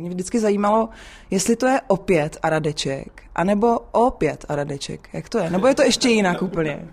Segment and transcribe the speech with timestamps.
[0.00, 0.88] Mě vždycky zajímalo,
[1.30, 5.08] jestli to je opět a Radeček, anebo opět a Radeček.
[5.12, 5.50] Jak to je?
[5.50, 6.88] Nebo je to ještě jinak úplně?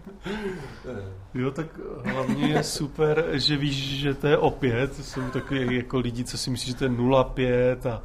[1.33, 1.65] Jo, tak
[2.03, 4.95] hlavně je super, že víš, že to je opět.
[4.95, 6.91] Jsou takový jako lidi, co si myslí, že to je
[7.33, 8.03] 05 a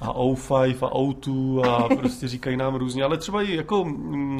[0.00, 3.84] a O5 a O2 a prostě říkají nám různě, ale třeba i jako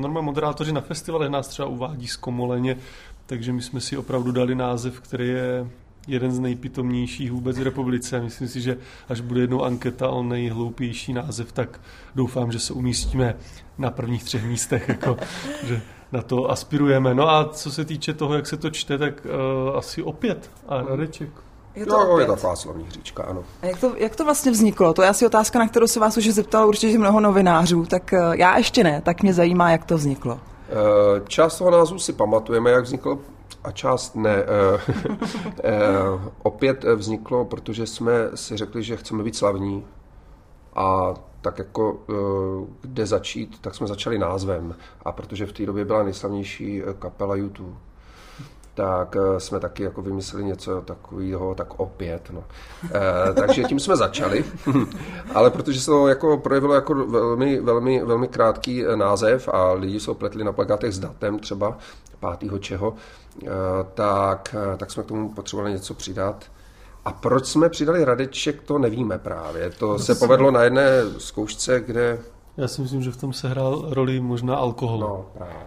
[0.01, 2.77] normální moderátoři na festivalech nás třeba uvádí zkomoleně,
[3.27, 5.71] takže my jsme si opravdu dali název, který je
[6.11, 8.21] jeden z nejpitomnějších vůbec v republice.
[8.21, 8.77] Myslím si, že
[9.09, 11.81] až bude jednou anketa o nejhloupější název, tak
[12.15, 13.37] doufám, že se umístíme
[13.79, 15.17] na prvních třech místech, jako,
[15.65, 15.83] že
[16.13, 17.15] na to aspirujeme.
[17.15, 20.83] No a co se týče toho, jak se to čte, tak uh, asi opět a
[20.83, 21.29] Radeček.
[21.75, 23.45] Je to, no, je to taková slovní hříčka, ano.
[23.63, 24.93] A jak to, jak to vlastně vzniklo?
[24.93, 28.33] To je asi otázka, na kterou se vás už zeptalo určitě mnoho novinářů, tak uh,
[28.33, 30.35] já ještě ne, tak mě zajímá, jak to vzniklo.
[30.35, 30.41] Uh,
[31.29, 33.19] část toho názvu si pamatujeme, jak vzniklo
[33.65, 34.45] a část ne.
[36.43, 39.87] opět vzniklo, protože jsme si řekli, že chceme být slavní
[40.75, 42.01] a tak jako
[42.81, 44.77] kde začít, tak jsme začali názvem.
[45.03, 47.77] A protože v té době byla nejslavnější kapela YouTube,
[48.75, 52.31] tak eh, jsme taky jako vymysleli něco takového, tak opět.
[52.31, 52.45] No.
[53.31, 54.45] E, takže tím jsme začali,
[55.35, 60.01] ale protože se to jako projevilo jako velmi, velmi, velmi krátký eh, název a lidi
[60.01, 61.79] se opletli na plakátech s datem třeba
[62.21, 62.95] pátého čeho,
[63.43, 63.49] e,
[63.95, 66.45] tak, tak jsme k tomu potřebovali něco přidat.
[67.05, 69.71] A proč jsme přidali Radeček, to nevíme právě.
[69.71, 72.19] To se povedlo na jedné zkoušce, kde...
[72.57, 74.99] Já si myslím, že v tom se hrál roli možná alkohol.
[74.99, 75.67] No, právě.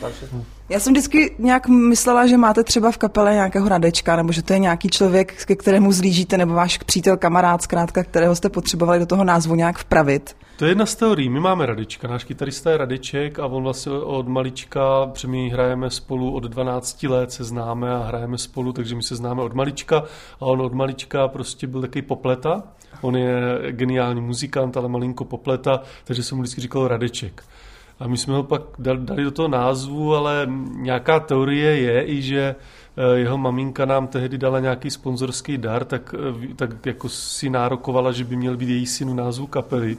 [0.00, 0.26] Takže...
[0.68, 4.52] Já jsem vždycky nějak myslela, že máte třeba v kapele nějakého radečka, nebo že to
[4.52, 9.06] je nějaký člověk, ke kterému zlížíte, nebo váš přítel, kamarád, zkrátka, kterého jste potřebovali do
[9.06, 10.36] toho názvu nějak vpravit.
[10.56, 11.28] To je jedna z teorií.
[11.28, 16.34] My máme Radečka, náš kytarista je Radeček a on vlastně od malička, přemi hrajeme spolu
[16.34, 19.98] od 12 let, se známe a hrajeme spolu, takže my se známe od malička
[20.40, 22.62] a on od malička prostě byl takový popleta.
[23.00, 23.32] On je
[23.70, 27.42] geniální muzikant, ale malinko popleta, takže jsem mu vždycky říkal Radeček.
[28.00, 32.54] A my jsme ho pak dali do toho názvu, ale nějaká teorie je i, že
[32.96, 36.14] eh, jeho maminka nám tehdy dala nějaký sponzorský dar, tak,
[36.50, 39.98] eh, tak jako si nárokovala, že by měl být její syn názvu kapely.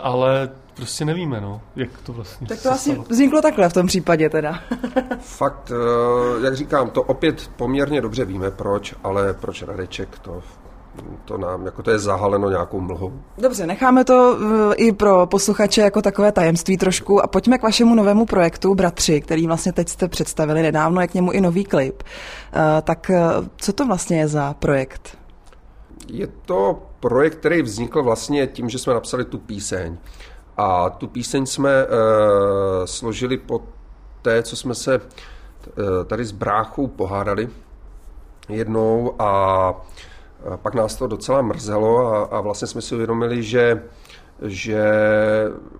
[0.00, 3.06] Ale prostě nevíme, no, jak to vlastně Tak to asi stalo.
[3.08, 4.60] vzniklo takhle v tom případě teda.
[5.20, 10.42] Fakt, eh, jak říkám, to opět poměrně dobře víme proč, ale proč Radeček, to
[11.24, 13.12] to nám, jako to je zahaleno nějakou mlhou.
[13.38, 14.36] Dobře, necháme to
[14.70, 19.20] eh, i pro posluchače jako takové tajemství trošku a pojďme k vašemu novému projektu Bratři,
[19.20, 22.02] který vlastně teď jste představili nedávno, jak k němu i nový klip.
[22.02, 23.20] Eh, tak eh,
[23.56, 25.18] co to vlastně je za projekt?
[26.08, 29.96] Je to projekt, který vznikl vlastně tím, že jsme napsali tu píseň.
[30.56, 31.90] A tu píseň jsme uh,
[32.84, 33.62] složili po
[34.22, 35.04] té, co jsme se uh,
[36.06, 37.48] tady s bráchou pohádali
[38.48, 39.74] jednou a
[40.56, 43.82] pak nás to docela mrzelo a, a vlastně jsme si uvědomili, že,
[44.42, 44.84] že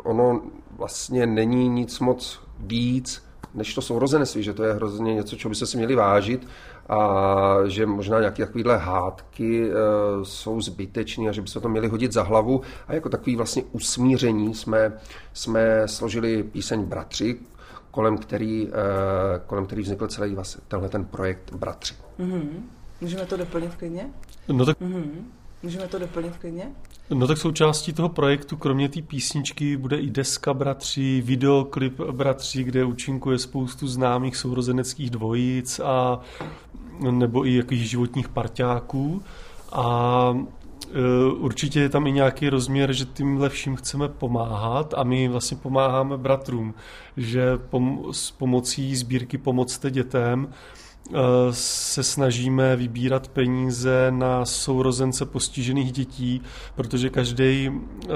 [0.02, 0.40] ono
[0.76, 3.24] vlastně není nic moc víc,
[3.54, 6.48] než to sourozenství, že to je hrozně něco, co by se si měli vážit
[6.88, 9.74] a že možná nějaké takovéhle hádky e,
[10.22, 14.54] jsou zbytečné a že bychom to měli hodit za hlavu a jako takový vlastně usmíření
[14.54, 14.92] jsme,
[15.32, 17.38] jsme složili píseň Bratři,
[17.90, 18.72] kolem který, e,
[19.46, 21.94] kolem který vznikl celý vlastně tenhle ten projekt Bratři.
[22.20, 22.62] Mm-hmm.
[23.02, 24.10] Můžeme to doplnit klidně?
[24.48, 24.80] No tak...
[24.80, 25.10] Mm-hmm.
[25.62, 26.70] Můžeme to doplnit klidně?
[27.10, 32.84] No tak součástí toho projektu, kromě té písničky, bude i deska Bratří, videoklip Bratří, kde
[32.84, 36.20] účinkuje spoustu známých sourozeneckých dvojic a
[37.10, 39.22] nebo i jakých životních parťáků.
[39.72, 40.36] A
[40.92, 45.56] e, určitě je tam i nějaký rozměr, že tímhle vším chceme pomáhat a my vlastně
[45.56, 46.74] pomáháme bratrům,
[47.16, 50.48] že pom- s pomocí sbírky Pomocte dětem
[51.50, 56.42] se snažíme vybírat peníze na sourozence postižených dětí,
[56.74, 58.08] protože každý eh,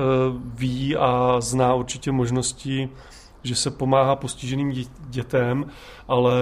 [0.54, 2.88] ví a zná určitě možnosti,
[3.42, 5.66] že se pomáhá postiženým dětem,
[6.08, 6.34] ale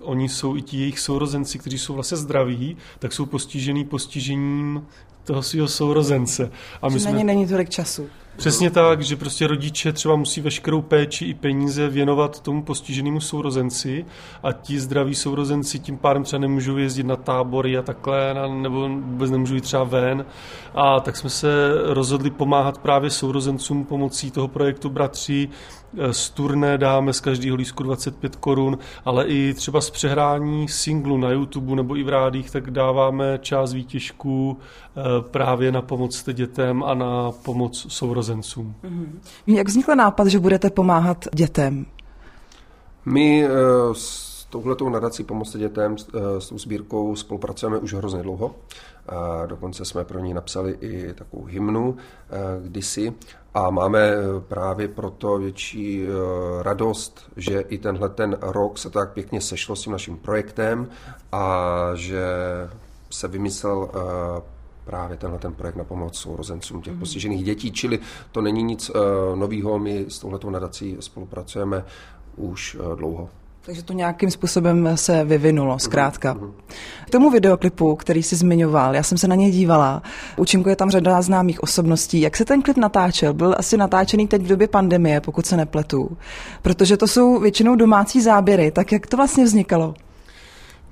[0.00, 4.86] oni jsou i ti jejich sourozenci, kteří jsou vlastně zdraví, tak jsou postižený postižením
[5.24, 6.50] toho svého sourozence.
[6.82, 7.24] A my jsme...
[7.24, 8.08] není tolik času.
[8.36, 14.04] Přesně tak, že prostě rodiče třeba musí veškerou péči i peníze věnovat tomu postiženému sourozenci
[14.42, 19.30] a ti zdraví sourozenci tím pádem třeba nemůžou jezdit na tábory a takhle, nebo vůbec
[19.30, 20.24] nemůžou jít třeba ven.
[20.74, 21.48] A tak jsme se
[21.84, 25.48] rozhodli pomáhat právě sourozencům pomocí toho projektu Bratři.
[26.10, 31.30] Z turné dáme z každého lísku 25 korun, ale i třeba z přehrání singlu na
[31.30, 35.00] YouTube nebo i v rádích, tak dáváme část výtěžků eh,
[35.30, 38.74] právě na pomoc dětem a na pomoc sourozencům sourozencům.
[38.84, 39.18] Mm-hmm.
[39.46, 41.86] Jak vznikl nápad, že budete pomáhat dětem?
[43.04, 43.94] My uh,
[44.50, 48.54] touhletou nadací Pomoc dětem eh, s tou sbírkou spolupracujeme už hrozně dlouho.
[49.08, 51.96] A dokonce jsme pro ní napsali i takovou hymnu
[52.62, 53.12] kdysi
[53.54, 54.12] a máme
[54.48, 56.06] právě proto větší
[56.62, 60.88] radost, že i tenhle ten rok se tak pěkně sešlo s tím naším projektem
[61.32, 62.26] a že
[63.10, 63.90] se vymyslel
[64.86, 66.98] právě tenhle ten projekt na pomoc sourozencům těch mm.
[66.98, 67.98] postižených dětí, čili
[68.32, 68.96] to není nic uh,
[69.38, 71.84] nového, my s touhletou nadací spolupracujeme
[72.36, 73.28] už uh, dlouho.
[73.66, 76.34] Takže to nějakým způsobem se vyvinulo, zkrátka.
[76.34, 76.52] Mm-hmm.
[77.06, 80.02] K tomu videoklipu, který jsi zmiňoval, já jsem se na něj dívala,
[80.36, 82.20] účinkuje tam řada známých osobností.
[82.20, 83.34] Jak se ten klip natáčel?
[83.34, 86.16] Byl asi natáčený teď v době pandemie, pokud se nepletu.
[86.62, 89.94] Protože to jsou většinou domácí záběry, tak jak to vlastně vznikalo?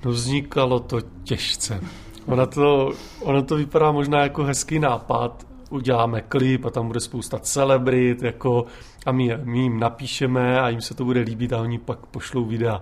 [0.05, 1.81] No vznikalo to těžce.
[2.27, 2.91] Ono to,
[3.21, 8.65] ono to vypadá možná jako hezký nápad, uděláme klip a tam bude spousta celebrit, jako,
[9.05, 12.45] a my, my jim napíšeme a jim se to bude líbit a oni pak pošlou
[12.45, 12.81] videa.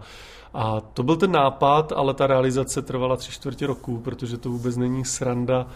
[0.53, 4.77] A to byl ten nápad, ale ta realizace trvala tři čtvrtě roku, protože to vůbec
[4.77, 5.67] není sranda.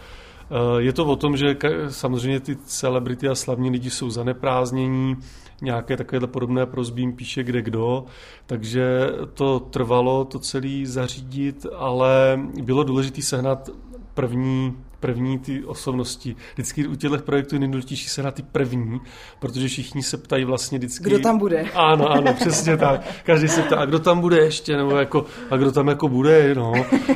[0.50, 1.56] Eh, je to o tom, že
[1.88, 5.16] samozřejmě ty celebrity a slavní lidi jsou zaneprázdnění,
[5.62, 8.04] nějaké takovéhle podobné prozby jim píše kde kdo,
[8.46, 13.70] takže to trvalo to celé zařídit, ale bylo důležité sehnat
[14.14, 16.36] první první ty osobnosti.
[16.54, 19.00] Vždycky u těchto projektů je nejdůležitější se na ty první,
[19.38, 21.04] protože všichni se ptají vlastně vždycky...
[21.04, 21.62] Kdo tam bude?
[21.74, 23.22] Ano, ano, přesně tak.
[23.24, 26.54] Každý se ptá, a kdo tam bude ještě, nebo jako, a kdo tam jako bude,
[26.54, 26.72] no.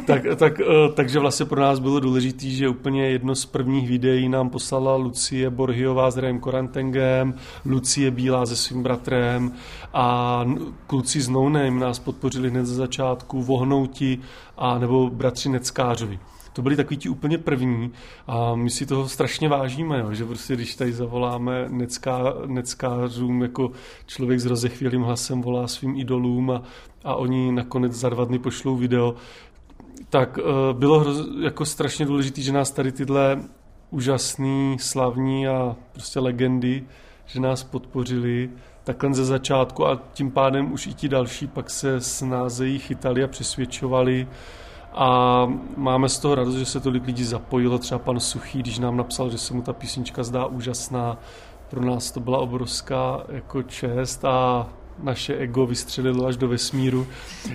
[0.07, 0.65] Tak, tak, eh,
[0.95, 5.51] takže vlastně pro nás bylo důležité, že úplně jedno z prvních videí nám poslala Lucie
[5.51, 9.53] Borhiová s Rajem Korantengem, Lucie Bílá se svým bratrem
[9.95, 10.45] a
[10.87, 14.19] kluci z No Name nás podpořili hned ze začátku, Vohnouti
[14.57, 16.19] a nebo bratři Neckářovi
[16.53, 17.93] to byli takový ti úplně první
[18.27, 23.71] a my si toho strašně vážíme, jo, že prostě když tady zavoláme necká, neckářům, jako
[24.07, 26.63] člověk s rozechvělým hlasem volá svým idolům a,
[27.05, 29.15] a oni nakonec za dva dny pošlou video,
[30.11, 33.43] tak uh, bylo hroz, jako strašně důležité, že nás tady tyhle
[33.91, 36.85] úžasný, slavní a prostě legendy,
[37.27, 38.51] že nás podpořili
[38.85, 43.25] takhle ze začátku a tím pádem už i ti další pak se s názejí chytali
[43.25, 44.29] a přesvědčovali,
[44.95, 45.47] a
[45.77, 47.79] máme z toho radost, že se tolik lidí zapojilo.
[47.79, 51.19] Třeba pan Suchý, když nám napsal, že se mu ta písnička zdá úžasná,
[51.71, 54.69] pro nás to byla obrovská jako čest a
[55.03, 57.07] naše ego vystřelilo až do vesmíru,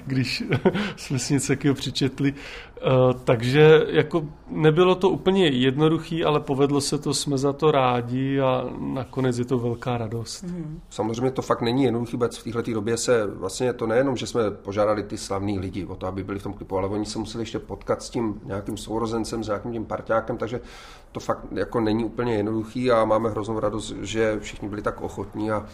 [0.05, 0.43] když
[0.95, 2.33] jsme si něco takového přečetli.
[2.81, 8.39] Eh, takže jako nebylo to úplně jednoduchý, ale povedlo se to, jsme za to rádi
[8.39, 10.43] a nakonec je to velká radost.
[10.43, 10.79] Mm.
[10.89, 14.51] Samozřejmě to fakt není jednoduchý, vůbec v této době se vlastně to nejenom, že jsme
[14.51, 17.41] požádali ty slavní lidi o to, aby byli v tom klipu, ale oni se museli
[17.41, 20.61] ještě potkat s tím nějakým sourozencem, s nějakým tím parťákem, takže
[21.11, 25.51] to fakt jako není úplně jednoduchý a máme hroznou radost, že všichni byli tak ochotní
[25.51, 25.65] a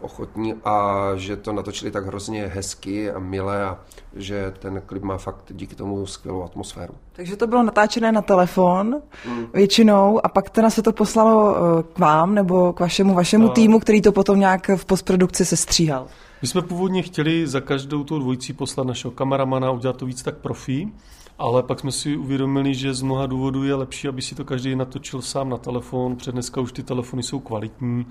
[0.00, 3.78] ochotní a že to natočili tak hrozně hezky a milé a
[4.16, 6.94] že ten klip má fakt díky tomu skvělou atmosféru.
[7.12, 9.46] Takže to bylo natáčené na telefon mm.
[9.54, 13.52] většinou a pak teda se to poslalo eh, k vám nebo k vašemu vašemu a...
[13.52, 16.06] týmu, který to potom nějak v postprodukci se stříhal.
[16.42, 20.36] My jsme původně chtěli za každou tu dvojicí poslat našeho kameramana, udělat to víc tak
[20.36, 20.92] profí,
[21.38, 24.76] ale pak jsme si uvědomili, že z mnoha důvodů je lepší, aby si to každý
[24.76, 28.06] natočil sám na telefon, protože dneska už ty telefony jsou kvalitní,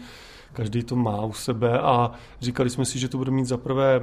[0.55, 2.11] každý to má u sebe a
[2.41, 4.01] říkali jsme si, že to bude mít za prvé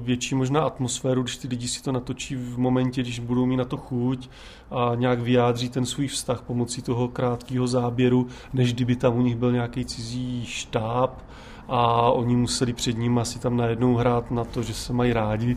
[0.00, 3.64] větší možná atmosféru, když ty lidi si to natočí v momentě, když budou mít na
[3.64, 4.28] to chuť
[4.70, 9.36] a nějak vyjádří ten svůj vztah pomocí toho krátkého záběru, než kdyby tam u nich
[9.36, 11.22] byl nějaký cizí štáb
[11.68, 15.56] a oni museli před ním asi tam najednou hrát na to, že se mají rádi.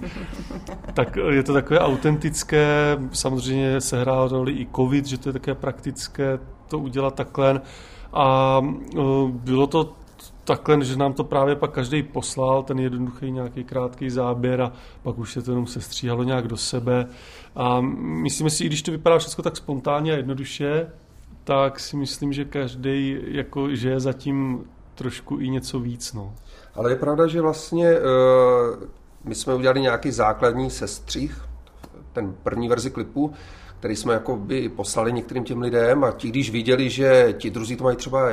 [0.94, 5.56] Tak je to takové autentické, samozřejmě se hrál roli i covid, že to je také
[5.56, 7.62] praktické to udělat takhle.
[8.14, 8.62] A
[9.28, 9.94] bylo to
[10.48, 14.72] takhle, že nám to právě pak každý poslal, ten jednoduchý nějaký krátký záběr a
[15.04, 17.08] pak už se to jenom sestříhalo nějak do sebe.
[17.56, 20.92] A myslíme si, i když to vypadá všechno tak spontánně a jednoduše,
[21.44, 24.64] tak si myslím, že každý jako, že je zatím
[24.96, 26.14] trošku i něco víc.
[26.14, 26.34] No.
[26.76, 28.84] Ale je pravda, že vlastně uh,
[29.24, 31.46] my jsme udělali nějaký základní sestřih,
[32.14, 33.34] ten první verzi klipu,
[33.80, 37.76] který jsme jako by poslali některým těm lidem a ti, když viděli, že ti druzí
[37.76, 38.30] to mají třeba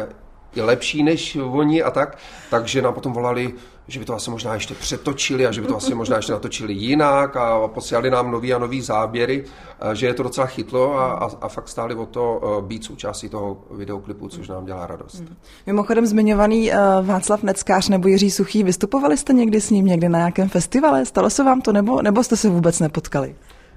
[0.57, 2.19] je lepší než oni a tak,
[2.51, 3.55] takže nám potom volali,
[3.89, 6.73] že by to asi možná ještě přetočili a že by to asi možná ještě natočili
[6.73, 9.45] jinak a posílali nám nový a nový záběry,
[9.93, 13.29] že je to docela chytlo a, a, a fakt stáli o to e, být součástí
[13.29, 15.19] toho videoklipu, což nám dělá radost.
[15.19, 15.37] Hmm.
[15.67, 20.19] Mimochodem zmiňovaný uh, Václav Neckář nebo Jiří Suchý, vystupovali jste někdy s ním někdy na
[20.19, 21.07] nějakém festivale?
[21.07, 23.35] Stalo se vám to nebo, nebo jste se vůbec nepotkali?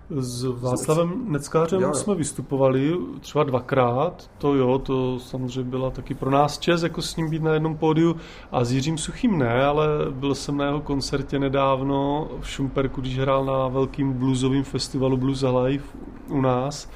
[0.10, 1.94] S Václavem Neckářem jo, jo.
[1.94, 7.16] jsme vystupovali třeba dvakrát, to jo, to samozřejmě byla taky pro nás čest, jako s
[7.16, 8.16] ním být na jednom pódiu.
[8.52, 13.20] A s Jiřím Suchým ne, ale byl jsem na jeho koncertě nedávno v Šumperku, když
[13.20, 15.84] hrál na velkým bluesovým festivalu Blues Alive
[16.30, 16.90] u nás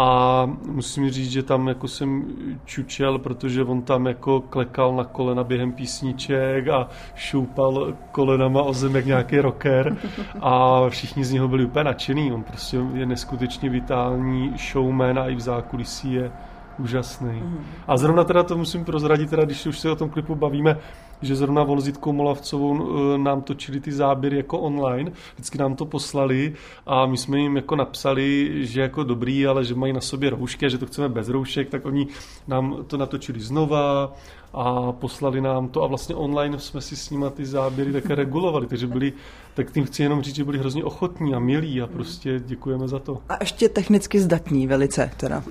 [0.00, 2.24] a musím říct, že tam jako jsem
[2.64, 8.96] čučel, protože on tam jako klekal na kolena během písniček a šoupal kolenama o zem
[8.96, 9.96] jak nějaký rocker
[10.40, 12.32] a všichni z něho byli úplně nadšený.
[12.32, 16.32] On prostě je neskutečně vitální showman a i v zákulisí je
[16.78, 17.42] úžasný.
[17.86, 20.76] A zrovna teda to musím prozradit, teda, když už se o tom klipu bavíme,
[21.22, 26.54] že zrovna Volzitkou Molavcovou eh, nám točili ty záběry jako online, vždycky nám to poslali
[26.86, 30.66] a my jsme jim jako napsali, že jako dobrý, ale že mají na sobě roušky
[30.66, 32.06] a že to chceme bez roušek, tak oni
[32.48, 34.12] nám to natočili znova
[34.52, 38.66] a poslali nám to a vlastně online jsme si s nimi ty záběry také regulovali,
[38.66, 39.12] takže byli,
[39.54, 42.98] tak tím chci jenom říct, že byli hrozně ochotní a milí a prostě děkujeme za
[42.98, 43.22] to.
[43.28, 45.42] A ještě technicky zdatní velice teda.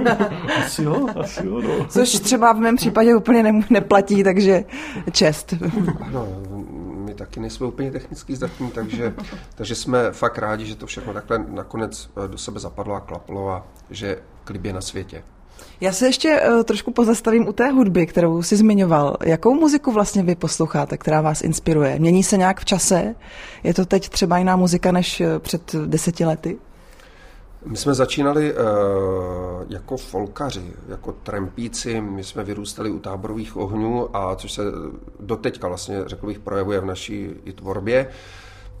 [0.58, 1.86] asi jo, asi jo, no.
[1.88, 4.64] Což třeba v mém případě úplně ne, neplatí, takže
[5.12, 5.54] čest.
[6.12, 6.28] No,
[7.08, 9.14] my taky nejsme úplně technicky zdatní, takže,
[9.54, 13.50] takže jsme fakt rádi, že to všechno takhle nakonec eh, do sebe zapadlo a klaplo
[13.50, 15.22] a že klip je na světě.
[15.80, 19.16] Já se ještě uh, trošku pozastavím u té hudby, kterou jsi zmiňoval.
[19.24, 21.98] Jakou muziku vlastně vy posloucháte, která vás inspiruje?
[21.98, 23.14] Mění se nějak v čase?
[23.62, 26.58] Je to teď třeba jiná muzika než eh, před deseti lety?
[27.66, 28.58] My jsme začínali uh,
[29.68, 34.62] jako folkaři, jako trampíci, my jsme vyrůstali u táborových ohňů a což se
[35.20, 38.06] doteďka vlastně, řekl bych, projevuje v naší i tvorbě.
[38.06, 38.14] Uh,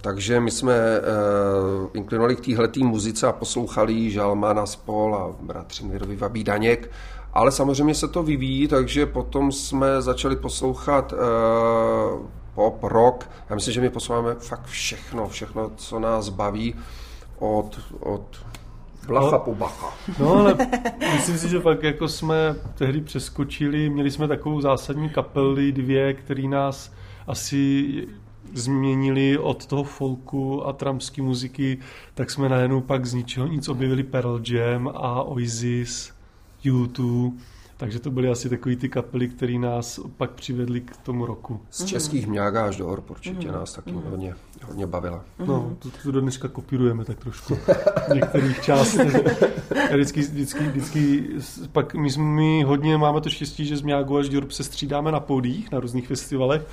[0.00, 6.16] takže my jsme uh, inklinovali k téhletý muzice a poslouchali Žalmana Spol a bratřin Virovi
[6.16, 6.90] Vabí Daněk.
[7.32, 11.18] Ale samozřejmě se to vyvíjí, takže potom jsme začali poslouchat uh,
[12.54, 13.30] pop, rock.
[13.50, 16.74] Já myslím, že my posloucháme fakt všechno, všechno, co nás baví
[17.38, 18.36] od, od
[19.06, 19.92] Blacha no, po bacha.
[20.18, 20.56] No ale
[21.12, 26.48] myslím si, že fakt jako jsme tehdy přeskočili, měli jsme takovou zásadní kapely dvě, který
[26.48, 26.92] nás
[27.26, 27.92] asi
[28.54, 31.78] změnili od toho folku a trampské muziky,
[32.14, 36.12] tak jsme najednou pak z ničeho nic objevili Pearl Jam a Oasis,
[36.64, 37.32] U2,
[37.78, 41.60] takže to byly asi takový ty kapely, které nás pak přivedly k tomu roku.
[41.70, 43.54] Z českých mňága až do Orb určitě mm.
[43.54, 44.02] nás taky mm.
[44.10, 45.24] hodně, hodně bavila.
[45.46, 47.54] No, to, to do dneška kopírujeme tak trošku
[48.08, 49.14] v některých částech.
[49.92, 51.28] vždycky, vždycky, vždycky,
[51.72, 55.12] pak my, my hodně máme to štěstí, že z mňágu až do Orb se střídáme
[55.12, 56.66] na podích, na různých festivalech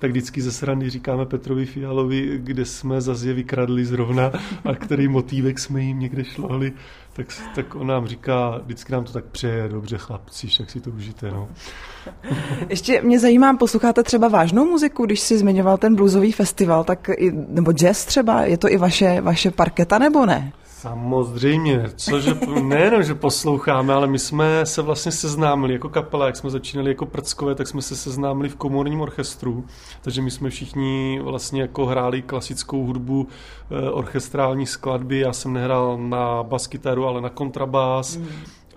[0.00, 4.32] tak vždycky ze srandy říkáme Petrovi Fialovi, kde jsme zase vykradli zrovna
[4.64, 6.72] a který motívek jsme jim někde šlohli,
[7.12, 10.90] tak, tak on nám říká, vždycky nám to tak přeje, dobře chlapci, však si to
[10.90, 11.30] užijte.
[11.30, 11.48] No.
[12.68, 17.32] Ještě mě zajímá, posloucháte třeba vážnou muziku, když si zmiňoval ten bluesový festival, tak i,
[17.48, 20.52] nebo jazz třeba, je to i vaše, vaše parketa nebo ne?
[20.80, 26.50] Samozřejmě, cože nejenom, že posloucháme, ale my jsme se vlastně seznámili jako kapela, jak jsme
[26.50, 29.64] začínali jako prckové, tak jsme se seznámili v komorním orchestru,
[30.02, 33.28] takže my jsme všichni vlastně jako hráli klasickou hudbu,
[33.70, 38.28] eh, orchestrální skladby, já jsem nehrál na baskytaru, ale na kontrabás, mm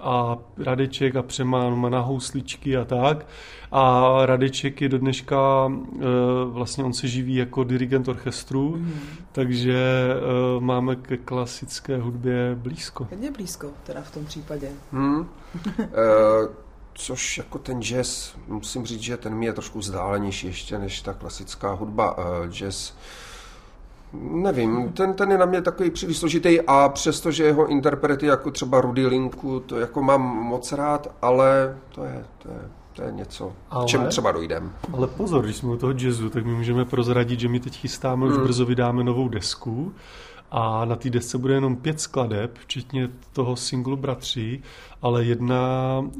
[0.03, 3.25] a Radeček a Přemán má na housličky a tak.
[3.71, 6.05] A Radeček je do dneška, e,
[6.45, 8.93] vlastně on se živí jako dirigent orchestru, mm.
[9.31, 13.07] takže e, máme ke klasické hudbě blízko.
[13.11, 14.69] Hodně blízko, teda v tom případě.
[14.91, 15.29] Hmm.
[15.79, 15.85] e,
[16.93, 21.13] což jako ten jazz, musím říct, že ten mi je trošku vzdálenější ještě než ta
[21.13, 22.15] klasická hudba.
[22.17, 22.93] E, jazz
[24.13, 28.81] Nevím, ten, ten je na mě takový příliš složitý a přestože jeho interprety jako třeba
[28.81, 33.53] Rudy Linku, to jako mám moc rád, ale to je, to je, to je něco,
[33.69, 34.71] ale, k čemu třeba dojdem.
[34.93, 38.25] Ale pozor, když jsme u toho jazzu, tak my můžeme prozradit, že my teď chystáme,
[38.25, 38.35] hmm.
[38.35, 39.93] už brzo vydáme novou desku
[40.55, 44.61] a na té desce bude jenom pět skladeb, včetně toho singlu Bratři,
[45.01, 45.59] ale jedna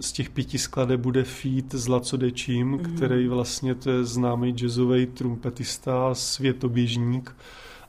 [0.01, 2.95] z těch pěti skladeb bude feat s Laco Dečím, mm.
[2.95, 7.35] který vlastně to je známý jazzový trumpetista, světoběžník,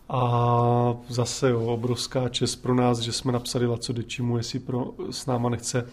[0.08, 5.26] a zase jo, obrovská čest pro nás, že jsme napsali Laco Dečimu, jestli pro, s
[5.26, 5.86] náma nechce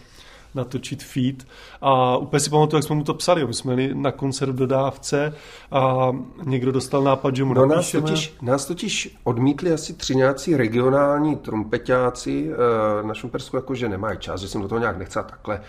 [0.54, 1.46] natočit feed.
[1.80, 3.46] A úplně si pamatuju, jak jsme mu to psali.
[3.46, 5.34] My jsme jeli na koncert do dávce
[5.70, 6.12] a
[6.44, 11.36] někdo dostal nápad, že mu no nás totiž, nás totiž odmítli asi tři nějací regionální
[11.36, 15.60] trumpetáci eh, na Šumpersku, jako že nemají čas, že jsem do toho nějak nechce takhle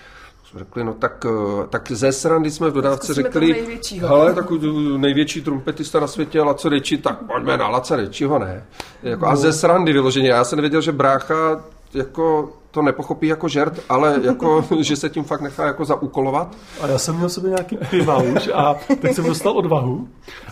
[0.56, 4.46] řekli, no tak, eh, tak ze srandy jsme v dodávce řekli, ale tak
[4.98, 8.66] největší trumpetista na světě Laco Deči, tak pojďme na Laco Dečiho, ne.
[9.04, 9.38] Jako, a no.
[9.38, 14.66] ze srandy vyloženě, já jsem nevěděl, že brácha jako to nepochopí jako žert, ale jako,
[14.80, 16.56] že se tím fakt nechá jako zaúkolovat.
[16.82, 20.08] A já jsem měl sobě nějaký piva už a teď jsem dostal odvahu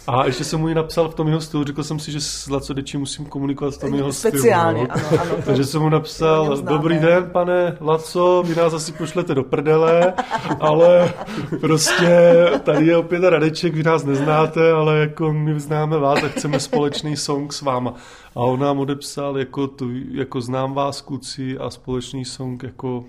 [0.08, 2.50] a ještě jsem mu ji napsal v tom jeho stylu, řekl jsem si, že s
[2.50, 4.32] Laco Deči musím komunikovat v tom jeho stylu.
[4.32, 5.36] Speciálně, ano, ano.
[5.36, 10.14] To Takže jsem mu napsal, dobrý den, pane Laco, vy nás asi pošlete do prdele,
[10.60, 11.14] ale
[11.60, 16.60] prostě tady je opět Radeček, vy nás neznáte, ale jako my známe vás a chceme
[16.60, 17.94] společný song s váma.
[18.36, 21.70] A on nám odepsal, jako, to, jako znám vás, kluci, a
[22.12, 23.04] společný song jako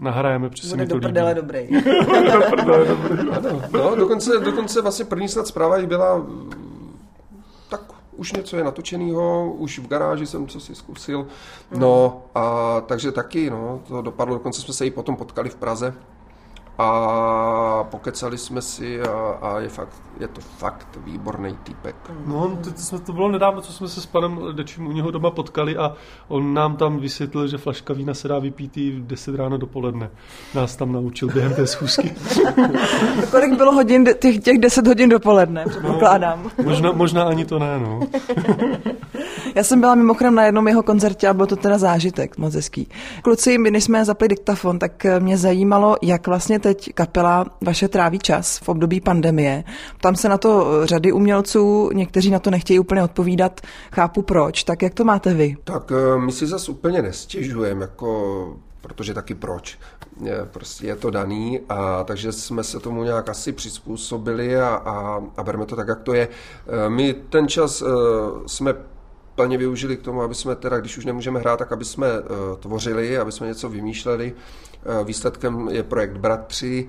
[0.00, 1.68] nahrajeme, protože se mi to do prdele dobrý.
[2.32, 3.62] do prdele dobrý, ano.
[3.72, 6.26] No, dokonce, dokonce vlastně první snad zpráva i byla
[7.68, 7.80] tak
[8.16, 11.26] už něco je natočeného, už v garáži jsem co si zkusil.
[11.76, 15.94] No a takže taky, no, to dopadlo, dokonce jsme se i potom potkali v Praze
[16.78, 21.96] a pokecali jsme si a, a je, fakt, je to fakt výborný týpek.
[22.26, 25.10] No, to, to, jsme, to bylo nedávno, co jsme se s panem Dečím u něho
[25.10, 25.92] doma potkali a
[26.28, 30.10] on nám tam vysvětlil, že flaška vína se dá vypít i v 10 ráno dopoledne.
[30.54, 32.14] Nás tam naučil během té schůzky.
[33.30, 36.42] Kolik bylo hodin, těch, těch 10 hodin dopoledne, předpokládám.
[36.58, 38.00] No, možná, možná ani to ne, no.
[39.54, 42.88] Já jsem byla mimochodem na jednom jeho koncertě a byl to teda zážitek, moc hezký.
[43.22, 48.18] Kluci, my než jsme zapli diktafon, tak mě zajímalo, jak vlastně teď kapela vaše tráví
[48.18, 49.64] čas v období pandemie.
[50.00, 53.60] Tam se na to řady umělců, někteří na to nechtějí úplně odpovídat,
[53.92, 54.64] chápu proč.
[54.64, 55.56] Tak jak to máte vy?
[55.64, 59.78] Tak my si zase úplně nestěžujeme, jako protože taky proč.
[60.44, 65.42] Prostě je to daný, a takže jsme se tomu nějak asi přizpůsobili a, a, a
[65.42, 66.28] bereme to tak, jak to je.
[66.88, 67.82] My ten čas
[68.46, 68.74] jsme
[69.34, 72.06] plně využili k tomu, aby jsme teda, když už nemůžeme hrát, tak aby jsme
[72.60, 74.32] tvořili, aby jsme něco vymýšleli.
[75.04, 76.88] Výsledkem je projekt Bratři,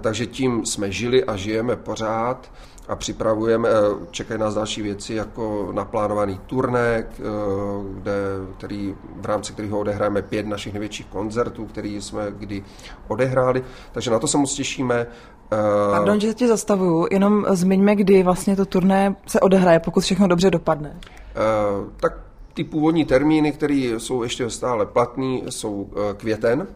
[0.00, 2.50] takže tím jsme žili a žijeme pořád
[2.88, 3.68] a připravujeme,
[4.10, 7.06] čekají nás další věci jako naplánovaný turné,
[7.94, 8.12] kde,
[8.56, 12.64] který, v rámci kterého odehrajeme pět našich největších koncertů, který jsme kdy
[13.08, 15.06] odehráli, takže na to se moc těšíme.
[15.90, 20.50] Pardon, že tě zastavuju, jenom zmiňme, kdy vlastně to turné se odehraje, pokud všechno dobře
[20.50, 20.96] dopadne.
[22.00, 22.18] Tak
[22.54, 26.66] ty původní termíny, které jsou ještě stále platné, jsou květen,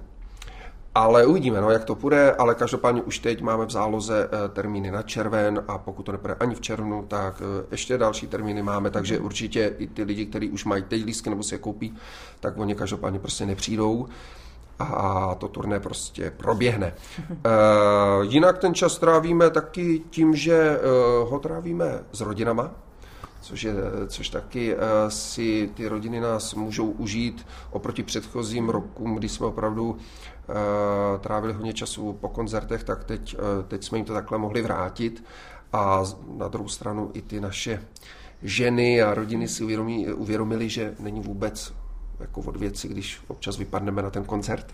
[0.95, 5.03] ale uvidíme, no, jak to půjde, ale každopádně už teď máme v záloze termíny na
[5.03, 9.75] červen a pokud to nepůjde ani v červnu, tak ještě další termíny máme, takže určitě
[9.79, 11.97] i ty lidi, kteří už mají teď lístky nebo si je koupí,
[12.41, 14.09] tak oni každopádně prostě nepřijdou
[14.79, 16.95] a to turné prostě proběhne.
[18.23, 20.79] Jinak ten čas trávíme taky tím, že
[21.25, 22.71] ho trávíme s rodinama,
[23.43, 23.75] což, je,
[24.07, 24.77] což taky
[25.09, 29.97] si ty rodiny nás můžou užít oproti předchozím rokům, kdy jsme opravdu
[31.21, 33.37] trávili hodně času po koncertech, tak teď,
[33.69, 35.25] teď jsme jim to takhle mohli vrátit.
[35.73, 36.03] A
[36.37, 37.83] na druhou stranu i ty naše
[38.43, 41.75] ženy a rodiny si uvědomí, uvědomili, že není vůbec
[42.21, 44.73] jako od věci, když občas vypadneme na ten koncert,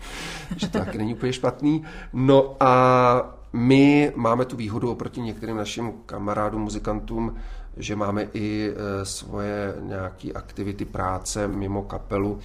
[0.55, 1.83] že to taky není úplně špatný.
[2.13, 7.35] No a my máme tu výhodu oproti některým našim kamarádům, muzikantům,
[7.79, 12.39] že máme i svoje nějaké aktivity práce mimo kapelu,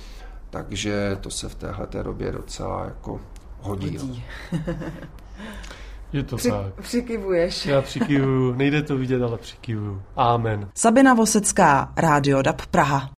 [0.50, 3.20] takže to se v téhle době docela jako
[3.60, 3.98] hodí.
[3.98, 4.24] hodí.
[4.52, 4.74] No.
[6.12, 6.74] Je to Při, tak.
[6.80, 7.66] Přikivuješ.
[7.66, 10.02] Já přikivuju, nejde to vidět, ale přikivuju.
[10.16, 10.68] Amen.
[10.74, 13.10] Sabina Vosecká, Rádio DAB Praha.